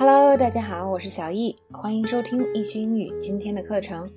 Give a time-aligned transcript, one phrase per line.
[0.00, 4.08] Hello，大家好，我是小易，欢迎收听易趣英语今天的课程。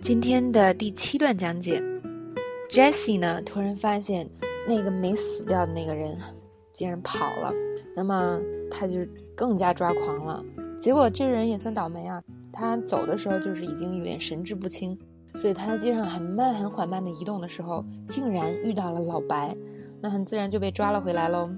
[0.00, 1.80] 今天的第七段讲解
[2.68, 4.28] ，Jessie 呢突然发现
[4.66, 6.18] 那个没死掉的那个人
[6.72, 7.52] 竟然跑了，
[7.94, 10.44] 那么他就更加抓狂了。
[10.76, 12.20] 结果这人也算倒霉啊，
[12.52, 14.98] 他走的时候就是已经有点神志不清，
[15.36, 19.56] 所以他在街上很慢很缓慢的移动的时候，竟然遇到了老白，
[20.00, 21.48] 那很自然就被抓了回来喽。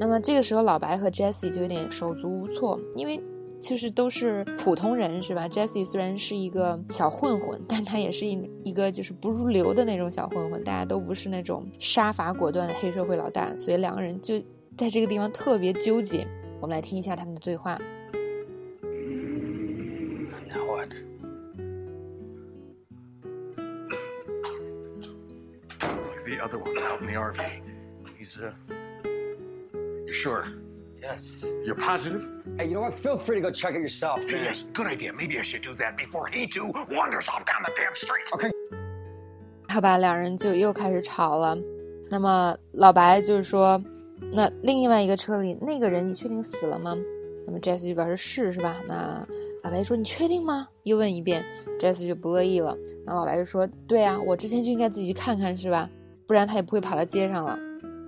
[0.00, 3.20] 那么这个时候，老白和 Jessie 就有点手足无措，因为
[3.58, 14.38] 其实都是普通人，是吧？Jessie 虽然是一个小混混，但他也是一一个就是不入流的那种小混混，大家都不是那种杀伐果断的黑社会老大，所以两个人就
[14.76, 16.24] 在这个地方特别纠结。
[16.60, 17.76] 我们来听一下他们的对话。
[20.48, 20.94] Now what?
[26.24, 27.40] The other one out in the RV.
[28.18, 28.52] He's, uh.
[30.20, 30.46] Sure?
[31.00, 31.46] Yes.
[31.64, 32.26] You're positive?
[32.56, 32.98] Hey, you know what?
[33.00, 34.42] Feel free to go check it yourself, man.
[34.42, 35.12] Yes, good idea.
[35.12, 38.26] Maybe I should do that before he too wanders off down the damn street.
[38.32, 38.50] Okay.
[39.68, 41.56] 好吧，两人就又开始吵了。
[42.10, 43.80] 那么老白就是说，
[44.32, 46.96] 那另外一个车里那个人，你确定死了吗？
[47.46, 48.76] 那么 Jesse 就表示是，是吧？
[48.88, 49.24] 那
[49.62, 50.66] 老白说你确定吗？
[50.82, 51.44] 又问一遍
[51.78, 52.76] ，Jesse 就不乐意了。
[53.06, 55.88] 然后老白就说，对啊，我之前就应该自己去看看，是吧？
[56.26, 57.56] 不然他也不会跑到街上了。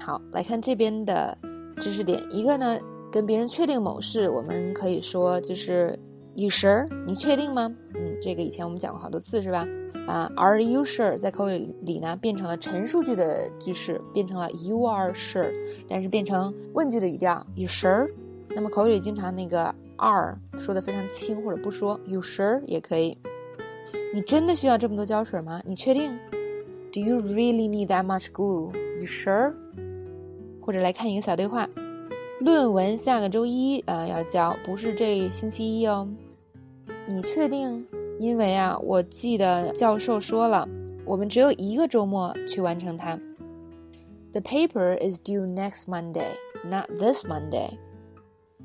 [0.00, 1.36] 好，来看这边的
[1.80, 2.78] 知识点，一个呢，
[3.10, 5.98] 跟别人确定某事，我们可以说就是
[6.34, 6.86] You sure？
[7.06, 7.74] 你确定吗？
[7.94, 9.66] 嗯，这个以前我们讲过好多次，是吧？
[10.06, 11.16] 啊，Are you sure？
[11.16, 15.50] 在口语里呢，变成了陈述句的句式，变成了 You are sure，
[15.88, 18.10] 但是变成问句的语调，You sure？
[18.50, 23.16] 那么口语里经常那个 are 说的非常轻，或者不说 You sure 也可以。
[24.12, 25.62] 你真的需要这么多胶水吗？
[25.64, 26.12] 你确定
[26.92, 29.54] ？Do you really need that much glue？You sure？
[30.69, 31.69] 或者来看一个小对话，
[32.39, 36.07] 论文下个周一啊要交，不是这星期一哦。
[37.07, 37.85] 你确定？
[38.17, 40.67] 因为啊，我记得教授说了，
[41.05, 43.19] 我们只有一个周末去完成它。
[44.31, 47.78] The paper is due next Monday, not this Monday.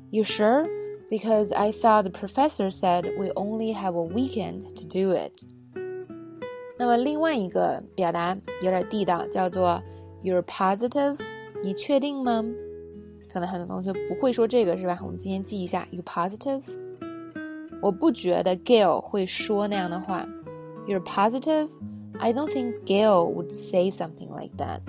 [0.09, 0.65] You sure?
[1.09, 5.45] Because I thought the professor said we only have a weekend to do it.
[6.77, 9.81] 那么另外一个表达有点地道，叫做
[10.23, 11.17] You're positive?
[11.62, 12.44] 你确定吗？
[13.28, 14.98] 可能很多同学不会说这个是吧？
[15.02, 16.62] 我们今天记一下，You positive？
[17.82, 20.26] 我不觉得 Gail 会说那样的话。
[20.86, 21.68] You're positive?
[22.18, 24.80] I don't think Gail would say something like that.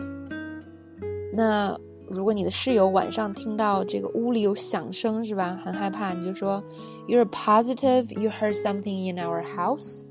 [1.34, 1.78] 那
[2.10, 5.60] 如果你的室友晚上听到这个屋里有响声是吧？
[5.62, 6.64] 很害怕，你就说
[7.08, 10.04] You're positive you heard something in our house?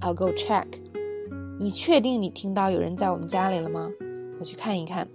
[0.00, 0.66] I'll go check.
[1.58, 3.90] 你确定你听到有人在我们家里了吗？
[4.40, 5.06] 我去看一看。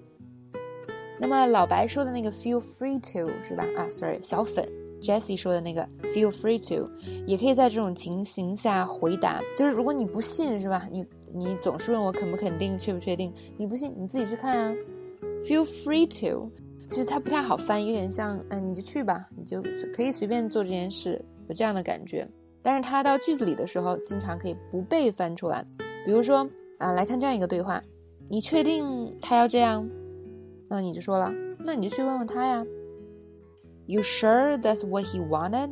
[1.19, 3.65] 那么老白说的那个 feel free to 是吧？
[3.75, 4.67] 啊，sorry，小粉
[5.01, 6.89] Jessie 说的那个 feel free to，
[7.27, 9.41] 也可以在这种情形下回答。
[9.55, 10.87] 就是如果你不信是吧？
[10.91, 13.33] 你你总是问我肯不肯定，确不确定？
[13.57, 14.75] 你不信，你自己去看啊。
[15.43, 16.49] feel free to，
[16.87, 19.61] 其实它不太好翻，有点像，嗯，你就去吧，你就
[19.93, 22.27] 可以随便做这件事，有这样的感觉。
[22.61, 25.65] 但是它到句子里的时候，经常可以不被翻出来。
[26.05, 27.81] 比如说啊，来看这样一个对话：
[28.27, 29.87] 你确定他要这样？
[30.69, 31.31] 那你就说了，
[31.65, 32.63] 那你就去问问他呀。
[33.87, 35.71] You sure that's what he wanted?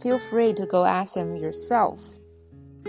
[0.00, 2.16] Feel free to go ask him yourself.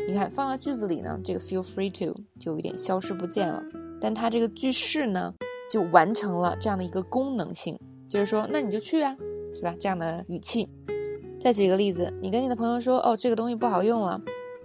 [0.08, 3.62] 你看放到句子里呢，这个 feel free to 就有点消失不见了。
[4.00, 5.32] 但它这个句式呢，
[5.70, 7.78] 就完成了这样的一个功能性，
[8.10, 9.16] 就是说，那你就去啊，
[9.54, 9.76] 是吧？
[9.80, 10.68] 这样的语气。
[11.40, 14.20] 再举一个例子，你跟你的朋友说，哦，这个东西不好用了，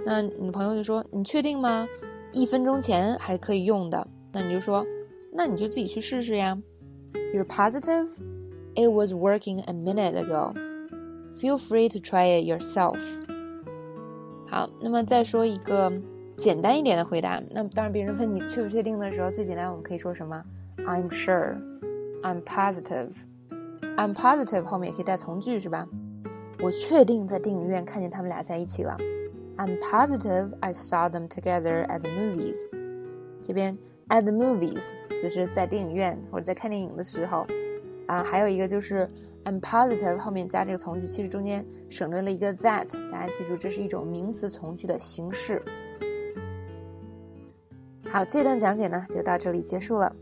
[0.06, 1.86] 那你的朋友就说，你确定吗？
[2.32, 4.86] 一分钟前还可以用的，那你就说。
[5.35, 6.57] 那你就自己去试试呀。
[7.33, 8.07] You're positive?
[8.75, 10.53] It was working a minute ago.
[11.35, 12.97] Feel free to try it yourself.
[14.47, 15.91] 好，那么再说一个
[16.37, 17.41] 简单一点的回答。
[17.51, 20.43] 那当然，别人问你确不确定的时候，最简单我们可以说什么？
[20.79, 21.55] I'm sure.
[22.21, 23.11] I'm positive.
[23.97, 25.87] I'm positive 后面也可以带从句是吧？
[26.61, 28.97] 我确定在电影院看见他们俩在一起了。
[29.57, 32.57] I'm positive I saw them together at the movies.
[33.41, 33.77] 这边
[34.09, 34.83] at the movies
[35.22, 37.46] 就是在电影院或者在看电影的时候，
[38.06, 39.08] 啊，还有一个就是
[39.44, 45.62] I'm positive 后面加这个从句，其实中间省略了一个 that，大家记住，这是一种名词从句的形式。
[48.10, 50.14] 好，这段讲解呢就到这里结束了。